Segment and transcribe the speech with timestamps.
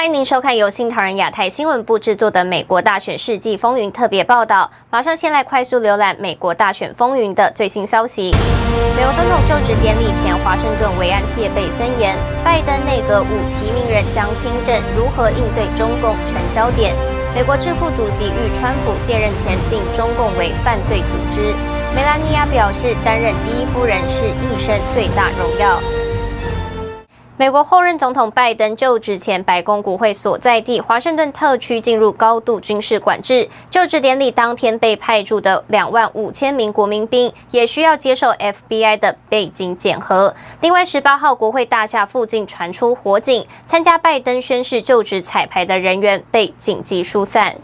[0.00, 4.70] 欢迎您收看由新唐人亚太新闻部制作的《美国大选世纪风云》特别报道。
[4.88, 8.34] 马上先来快速浏览美国大选风云的最新消息。
[8.96, 13.28] 美国总统就职典礼前，华盛顿维安戒备森严，拜登内阁五
[13.60, 16.96] 提名人将听证如何应对中共成焦点。
[17.34, 21.54] 美国智库主席喻川普卸任前定中共为犯罪组织。
[21.94, 25.78] 梅兰妮亚表示，担任第一夫人是一生最大荣耀。
[27.40, 33.48] 美国后任总统拜登就职前，白宫国会所在地华盛顿特区进入高度军事管制。
[33.70, 40.34] 就职典礼当天被派驻的两万五千名国民兵也需要接受 FBI 的背景检核。
[40.60, 47.56] 另外，十八号国会大厦附近传出火警，参加拜登宣誓就职彩排的人员被紧急疏散。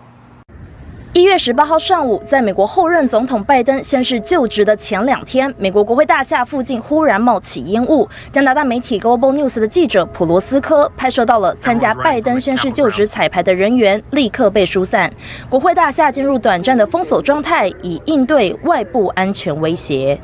[1.16, 8.06] 一月十八号上午，在美国后任总统拜登宣誓就职的前两天，美国国会大厦附近忽然冒起烟雾。
[8.30, 15.10] 加拿大媒体 Global News 的记者普罗斯科拍摄到了参加拜登宣誓就职彩排的人员立刻被疏散，
[15.48, 20.20] 国会大厦进入短暂的封锁状态，以应对外部安全威胁。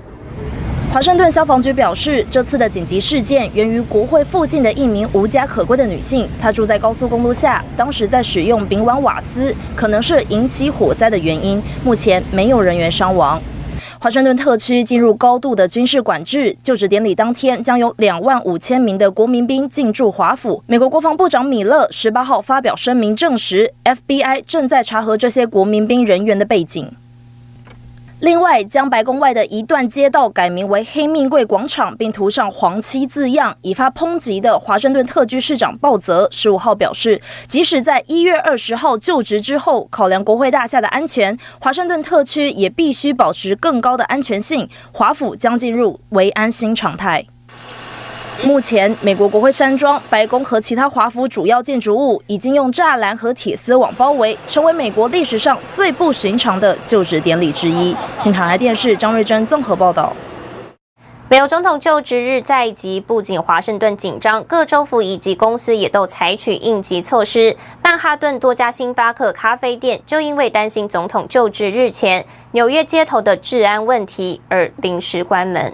[0.92, 11.62] 华盛顿消防局表示，这次的紧急事件源于国会附近的一名无家可归的女性，她住在高速公路下，当时在使用丙烷瓦斯，可能是引起火灾的原因。
[11.82, 13.40] 目前没有人员伤亡。
[14.00, 20.62] 华盛顿特区进入高度的军事管制，就职典礼当天将有两万五千名的国民兵进驻华府。
[20.66, 26.92] 美国国防部长米勒十八号发表声明证实，FBI 正在查核这些国民兵人员的背景。
[28.22, 44.68] 另外，将白宫外的一段街道改名为“黑命贵广场”，并涂上黄漆字样，引发抨击的华盛顿特区市长鲍泽十五号表示，即使在一月二十号就职之后，考量国会大厦的安全，华盛顿特区也必须保持更高的安全性。
[44.92, 47.26] 华府将进入维安新常态。
[48.40, 57.94] 目前，美国国会山庄、白宫和其他华府主要建筑物已经用栅栏和铁丝网包围，成为美国历史上最不寻常的就职典礼之一。
[58.18, 60.12] 新唐台电视张瑞珍综合报道。
[61.28, 67.56] 美国总统就职日在即，不仅华盛顿紧张，各州府以及公司也都采取应急措施。
[67.82, 75.72] 曼哈顿多家星巴克咖啡店就因为担心总统就职日前纽约街头的治安问题而临时关门。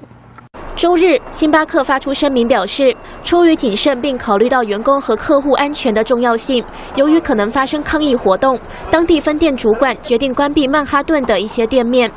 [0.78, 8.56] 周日，星巴克发出声明表示，出于谨慎并考虑到员工和客户安全的重要性，由于可能发生抗议活动，
[8.88, 12.08] 当地分店主管决定关闭曼哈顿的一些店面。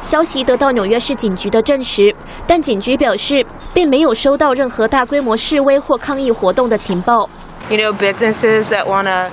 [0.00, 2.16] 消息得到纽约市警局的证实，
[2.46, 3.44] 但警局表示，
[3.74, 7.28] 并没有收到任何大规模示威或抗议活动的情报。
[7.68, 9.28] You know, businesses that wanna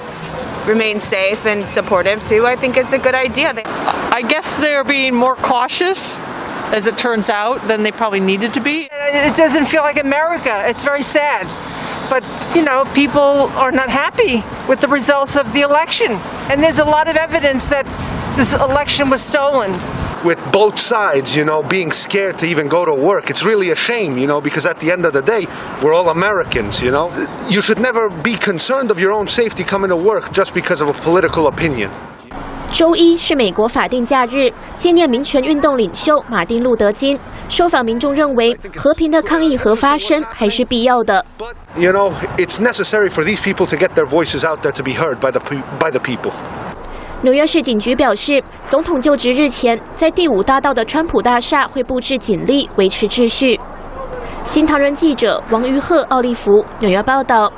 [0.67, 2.45] remain safe and supportive too.
[2.45, 3.53] I think it's a good idea.
[4.11, 6.17] I guess they're being more cautious.
[6.73, 8.89] As it turns out, than they probably needed to be.
[8.91, 10.67] It doesn't feel like America.
[10.67, 11.45] It's very sad.
[12.09, 12.23] But,
[12.55, 16.13] you know, people are not happy with the results of the election.
[16.49, 17.85] And there's a lot of evidence that
[18.35, 19.71] this election was stolen.
[20.25, 23.75] With both sides, you know, being scared to even go to work, it's really a
[23.75, 25.45] shame, you know, because at the end of the day,
[25.83, 27.11] we're all Americans, you know.
[27.49, 30.89] You should never be concerned of your own safety coming to work just because of
[30.89, 31.91] a political opinion.
[32.73, 37.17] 周一是美国法定假日，纪念民权运动领袖马丁·路德·金。
[37.47, 41.23] 受访民众认为，和平的抗议和发声还是必要的。
[41.77, 45.17] You know, it's necessary for these people to get their voices out there to be heard
[45.17, 45.39] by the
[45.79, 46.31] by the people.
[47.21, 53.59] 纽约市警局表示，总统就职日前，在第五大道的川普大厦会布置警力维持秩序。
[54.43, 57.53] 新唐人记者王于鹤、奥利弗，纽约报道。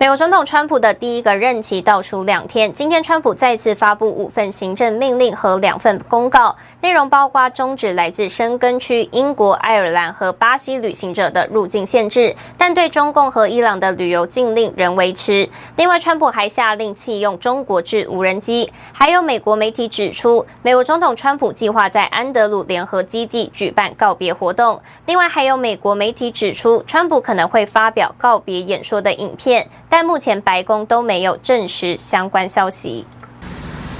[0.00, 15.48] 美国总统川普的第一个任期倒数两天，今天川普再次发布五份行政命令和两份公告，内容包括终止来自申根区英国、爱尔兰和巴西旅行者的入境限制，但对中共和伊朗的旅游禁令仍维持。
[15.74, 18.72] 另外，川普还下令弃用中国制无人机。
[18.92, 24.80] 还有美国媒体指出，美国总统川普计划在安德鲁联合基地举办告别活动。
[25.06, 29.66] 另外，还有美国媒体指出，川普可能会发表告别演说的影片。
[29.88, 33.04] 但目前白宫都没有证实相关消息。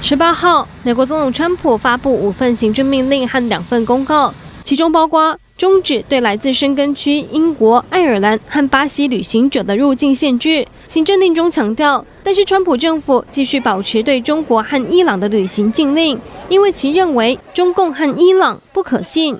[0.01, 4.33] 十八号，美国总统川普发布五份行政命令和两份公告，
[4.63, 10.65] 其中包括终止对来自申根区英国、爱尔兰和巴西旅行者的入境限制。
[10.87, 19.37] 行政令中强调，但是川普政府继续保持对中国和伊朗的旅行禁令，因为其认为中共和伊朗不可信。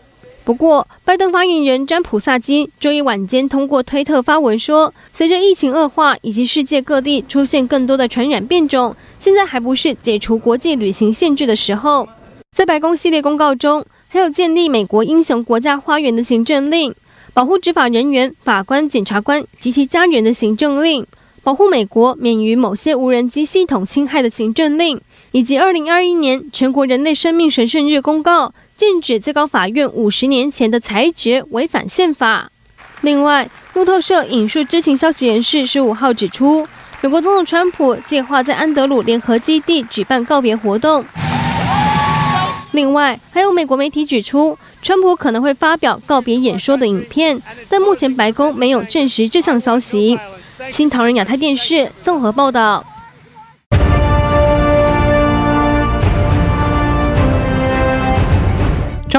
[0.49, 12.09] 不过，拜登发言人詹普萨基周一晚间通过推特发文说，随着疫情恶化以及世界各地出现更多的传染变种，现在还不是解除国际旅行限制的时候。
[12.57, 16.95] 在白宫系列公告中，还有建立美国英雄国家花园的行政令，
[17.31, 21.05] 保护执法人员、法官、检察官及其家人的行政令，
[21.43, 24.99] 保护美国免于某些无人机系统侵害的行政令，
[25.31, 32.49] 以及二零二一年全国人类生命神圣日公告，禁止最高法院五十年前的裁决违反宪法。
[33.01, 36.65] 另外，路透社引述知情消息人士十五号指出，
[37.01, 41.03] 美国总统川普计划在安德鲁联合基地举办告别活动。
[42.71, 50.17] 另外，还有美国媒体指出，川普可能会发表告别演说的影片，但目前白宫没有证实这项消息。
[50.71, 52.85] 新唐人亚太电视综合报道。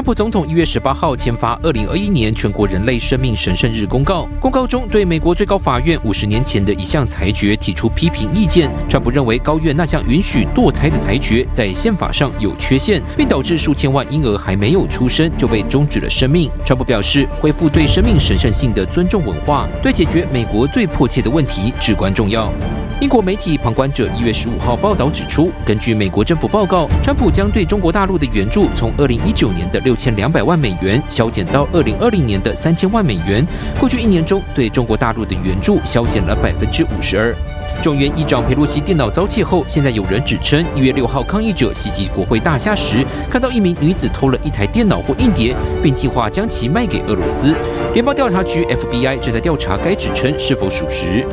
[0.01, 8.67] 川普总统一月十八号签发二零二一年全国人类生命神圣日公告，公告中对美国最高法院五十年前的一项裁决提出批评意见。
[8.89, 16.49] 川普认为高院那项允许堕胎的裁决在宪法上有缺陷，并导致数千万婴儿还没有出生就被终止了生命。
[16.65, 22.51] 川普表示，恢复对生命神圣性的尊重文化，对解决美国最迫切的问题至关重要。
[22.99, 33.45] 英国媒体旁观者一月十五号报道指出，根据美国政府报告，川普将对中国大陆的援助从二零一九年的六六千两百万美元削减到二零二零年的三千万美元。
[33.77, 37.35] 过去一年中，对中国大陆的援助削减了百分之五十二。
[37.83, 45.53] 众议院议长佩洛西电脑遭窃后，现在有人指称一月六号抗议者袭击国会大厦时，看到一名女子偷了一台电脑或硬碟，
[45.83, 47.53] 并计划将其卖给俄罗斯。
[47.93, 51.25] 联邦调查局 FBI 正在调查该指称是否属实。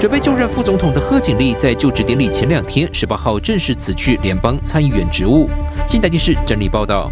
[0.00, 5.48] 准备就任副总统的贺锦丽在就职典礼前两天，十八号正式辞去联邦参议员职务。
[5.86, 7.08] 金台电视整理报道。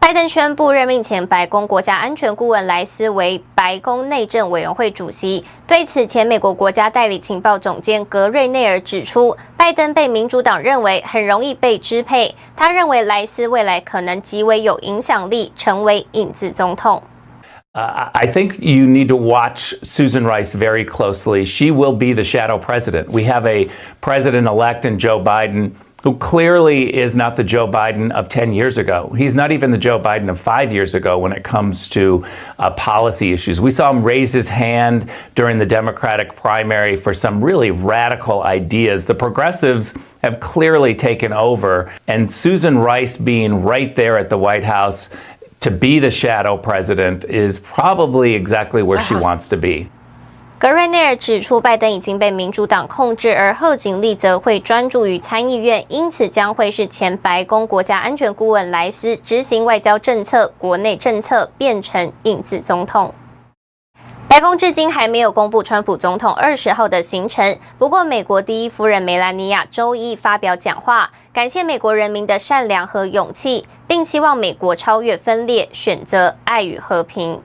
[0.00, 5.44] 拜登宣布任命前白宫国家安全顾问莱斯为白宫内政委员会主席。
[5.66, 12.34] 对此，前美国国家代理情报总监格瑞内尔指出，拜登被民主党认为很容易被支配。
[12.56, 17.02] 他认为莱斯未来可能极为有影响力，成为影子总统。
[17.72, 21.44] Uh, I think you need to watch Susan Rice very closely.
[21.44, 23.04] She will be the shadow president.
[23.10, 23.68] We have a
[24.00, 25.70] president elect in Joe Biden
[26.02, 29.12] who clearly is not the Joe Biden of 10 years ago.
[29.16, 32.24] He's not even the Joe Biden of five years ago when it comes to
[32.58, 33.60] uh, policy issues.
[33.60, 39.04] We saw him raise his hand during the Democratic primary for some really radical ideas.
[39.04, 44.64] The progressives have clearly taken over, and Susan Rice being right there at the White
[44.64, 45.10] House
[45.60, 49.90] to be the shadow president is probably exactly where she wants to be.
[50.60, 63.14] 格瑞内尔指出，拜登已经被民主党控制，而贺锦丽则会专注于参议院，因此将会是前白宫国家安全顾问莱斯执行外交政策、国内政策，变成影子总统。
[64.28, 67.56] 白宫至今还没有公布川普总统二十号的行程。
[67.78, 77.40] 不过，美国第一夫人梅兰妮亚周一发表讲话，感谢美国人民的善良和勇气，并希望美国超越分裂，选择爱与和平。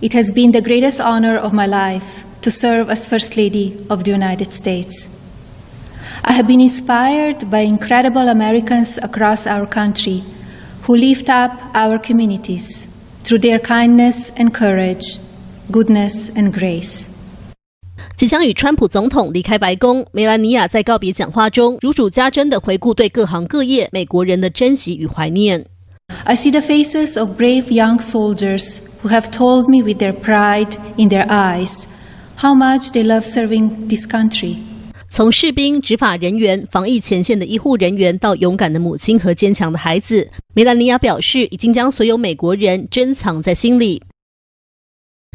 [0.00, 4.03] It has been the greatest honor of my life to serve as First Lady of
[4.03, 5.07] the United States.
[6.23, 10.23] I have been inspired by incredible Americans across our country
[10.83, 12.87] who lift up our communities
[13.23, 15.17] through their kindness and courage.
[15.71, 17.05] Goodness and grace。
[18.15, 25.65] 即将与川普总统离开白宫，梅兰妮亚在告别讲话中如数家珍地回顾对各行各业美国人的珍惜与怀念。
[26.25, 31.09] I see the faces of brave young soldiers who have told me with their pride in
[31.09, 31.85] their eyes
[32.40, 34.56] how much they love serving this country。
[35.10, 44.02] 从士兵、执法人员、防疫前线的医护人员到勇敢的母亲和坚强的孩子，梅兰妮亚表示，已经将所有美国人珍藏在心里。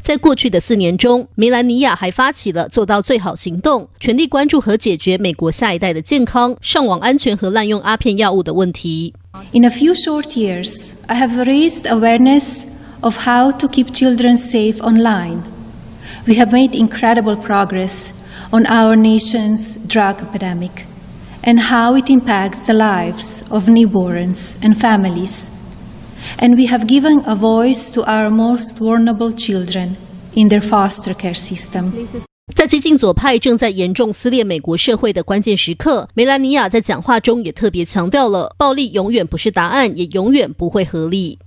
[0.01, 9.13] 在过去的四年中，梅兰妮亚还发起了“做到最好”行动，全力关注和解决美国下一代的健康、上网安全和滥用阿片药物的问题。
[9.51, 12.63] In a few short years, I have raised awareness
[13.01, 15.39] of how to keep children safe online.
[16.26, 18.12] We have made incredible progress
[18.50, 20.86] on our nation's drug epidemic
[21.42, 25.50] and how it impacts the lives of newborns and families.
[26.38, 29.96] And we have given a voice to our most vulnerable children
[30.34, 31.92] in their foster care system.
[32.54, 41.38] 在激进左派正在严重撕裂美国社会的关键时刻，梅兰妮亚在讲话中也特别强调了：暴力永远不是答案，也永远不会合理。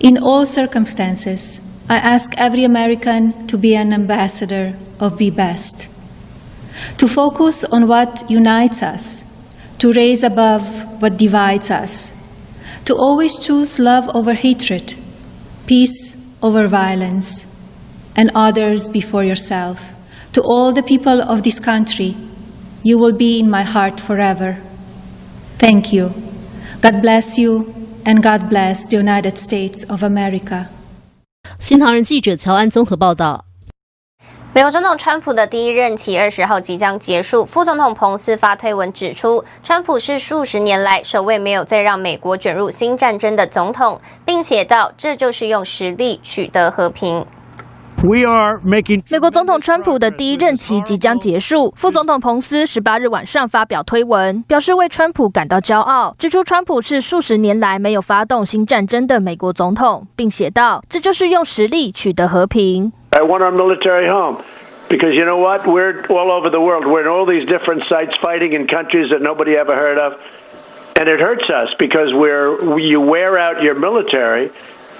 [0.00, 1.58] In all circumstances,
[1.91, 5.89] I ask every American to be an ambassador of Be Best,
[6.97, 9.25] to focus on what unites us,
[9.79, 10.63] to raise above
[11.01, 12.13] what divides us.
[12.85, 14.95] To always choose love over hatred,
[15.67, 17.45] peace over violence,
[18.15, 19.91] and others before yourself.
[20.31, 22.15] To all the people of this country,
[22.83, 24.61] you will be in my heart forever.
[25.57, 26.13] Thank you.
[26.79, 30.69] God bless you, and God bless the United States of America.
[31.61, 33.45] 新唐人记者乔安综合报道。
[34.51, 47.23] 美国总统川普的第一任期二十号即将结束，副总统彭斯发推文指出，川普是数十年来首位没有再让美国卷入新战争的总统，并写道：“这就是用实力取得和平。”
[48.02, 64.42] We are making 美国总统川普的第一任期即将结束，副总统彭斯十八日晚上发表推文，表示为川普感到骄傲，指出川普是数十年来没有发动新战争的美国总统，并写道：“这就是用实力取得和平。” I want our military home
[64.88, 65.66] because you know what?
[65.66, 66.84] We're all over the world.
[66.84, 70.18] We're in all these different sites fighting in countries that nobody ever heard of.
[70.98, 74.50] And it hurts us because we're, you wear out your military.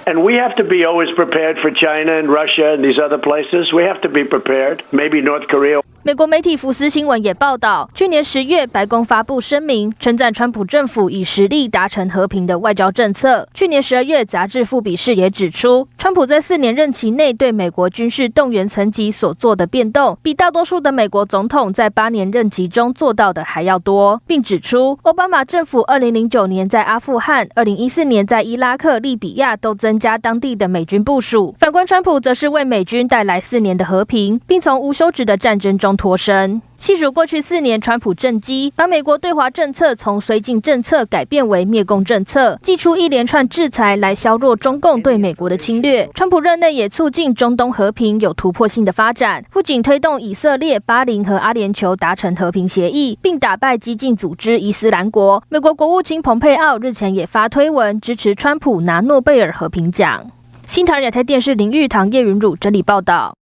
[0.08, 3.72] and we have to be always prepared for China and Russia and these other places.
[3.72, 4.84] We have to be prepared.
[4.92, 5.81] Maybe North Korea.
[6.04, 13.48] 美国媒体福斯新闻也报道，去年十月，白宫发布声明，称赞川普政府以实力达成和平的外交政策。
[13.54, 31.56] 去年十二月，杂志《富比士》也指出，川普在四年任期内对美国军事动员层级所做的变动，比大多数的美国总统在八年任期中做到的还要多，并指出，奥巴马政府二零零九年在阿富汗，二零一四年在伊拉克、利比亚都增加当地的美军部署。
[31.60, 35.91] 反观川普，则是为美军带来四年的和平，并从无休止的战争中。
[35.96, 36.62] 脱身。
[36.78, 46.10] 细数过去四年，川普政绩把美国对华政策从绥靖政策改变为灭共政策，祭出一连串制裁来削弱中共对美国的侵略。
[46.16, 55.44] 川普任内也促进中东和平有突破性的发展，不仅推动以色列、巴林和阿联酋达成和平协议，并打败激进组织伊斯兰国。
[55.50, 60.32] 美国国务卿蓬佩奥日前也发推文支持川普拿诺贝尔和平奖。
[60.66, 63.36] 新唐人亚太电视林玉堂、叶云汝整理报道。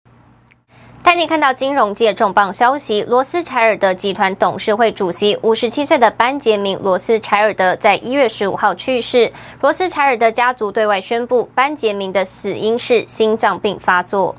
[1.01, 9.31] 带你看到金融界重磅消息：罗斯柴尔德集团董事会主席五十七岁的班杰明·罗斯柴尔德在一月十五号去世。
[9.61, 14.35] 罗斯柴尔德家族对外宣布，班杰明的死因是心脏病发作。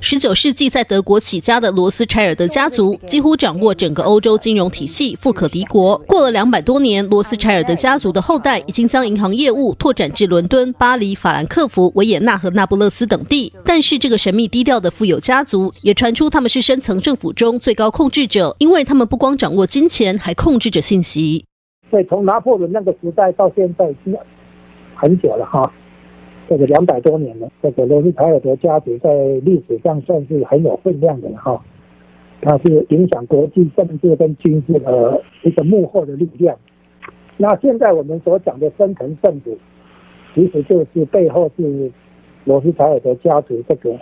[0.00, 5.96] 十九世纪在德国起家的罗斯柴尔德家族几乎掌握整个欧洲金融体系，富可敌国。
[6.06, 13.52] 过了两百多年，罗斯柴尔德家族的后代已经将银行业务拓展至伦敦、巴黎、法兰克福、维也纳和那不勒斯等地。
[13.64, 21.44] 但是，这个神秘低调的富有家族也传出他们是深层政府中最高控制者，因为他们不光掌握金钱，还控制着信息。
[21.90, 24.14] 所以，从拿破仑那个时代到现在，已经
[24.94, 25.72] 很久了哈。
[26.48, 31.62] 这个两百多年了，这个罗斯柴尔德家族在历史上算是很有分量的哈，
[32.42, 36.56] 它是影响国际政治跟军事的一个幕后的力量。
[37.36, 39.56] 那现在我们所讲的深层政府，
[40.34, 41.90] 其实就是背后是
[42.44, 43.96] 罗斯柴尔德家族这个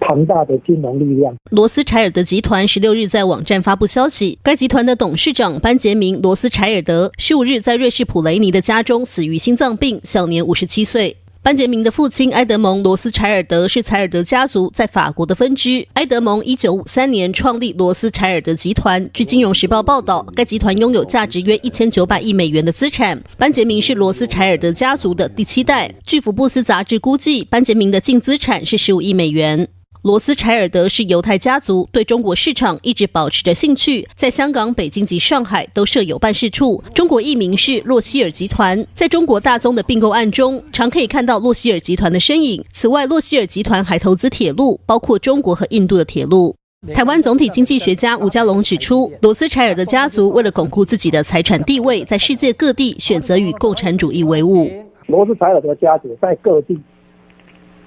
[0.00, 1.36] 庞大的金融力量。
[1.50, 11.14] 罗斯柴尔德集团十六日在网站发布消息，该集团的董事长班杰明·罗斯柴尔德十五日在瑞士普雷尼的家中死于心脏病，享年五十七岁。
[11.48, 15.88] 班杰明的父亲埃德蒙·罗斯柴尔德是柴尔德家族在法国的分支。
[15.94, 19.08] 埃德蒙一九五三年创立罗斯柴尔德集团。
[19.14, 23.18] 据《金融时报》报道，该集团拥有价值约一千九百亿美元的资产。
[23.38, 25.90] 班杰明是罗斯柴尔德家族的第七代。
[26.06, 29.68] 据《福布斯》杂志估计，班杰明的净资产是十五亿美元。
[30.02, 36.82] 罗斯柴尔德是犹太家族，对中国市场一直保持着兴趣，在香港、北京及上海都设有办事处。
[36.94, 42.64] 中国译名是洛希尔集团，在中国大宗的并购案中，常可以看到洛希尔集团的身影。
[42.72, 46.54] 此外，洛希尔集团还投资铁路，包括中国和印度的铁路。
[46.94, 54.70] 台湾总体经济学家吴家龙指出，罗斯柴尔德家族为了巩固自己的财产地位，在世界各地选择与共产主义为伍。
[55.08, 56.78] 罗斯柴尔德家族在各地。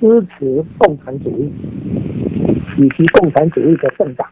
[0.01, 1.51] 支持共产主义
[2.79, 4.27] 以及共产主义的政党，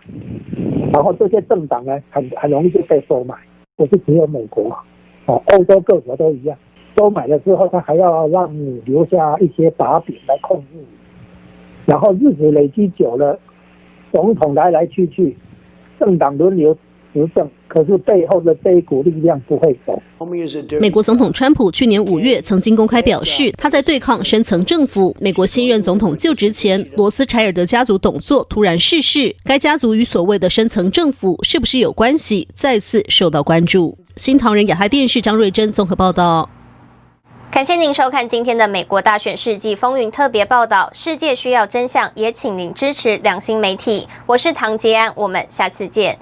[0.92, 3.36] 然后这些政党呢，很很容易就被收买，
[3.78, 4.76] 不是只有美国，
[5.28, 6.58] 哦，欧洲各国都一样。
[6.98, 10.86] 收买了之后，他还要让你留下一些把柄来控制你，
[11.86, 13.40] 然后日子累积久了，
[14.12, 15.38] 总统来来去去，
[16.00, 16.76] 政党轮流。
[17.14, 20.02] 执政，可是背后的这一股力量不会走。
[20.80, 25.16] 美国总统川普去年五月曾经公开表示，他在对抗深层政府。
[25.20, 33.98] 美国新任总统就职前，罗斯柴尔德家族董座突然逝世，该家族与所谓的深层政府是不是有关系，再次受到关注。
[34.16, 36.50] 新唐人亚太电视张瑞珍综合报道。
[37.50, 40.90] 感谢您收看今天的美国大选世纪风云特别报道。
[40.94, 44.08] 世界需要真相，也请您支持良心媒体。
[44.28, 46.20] 我是唐杰安，我们下次见。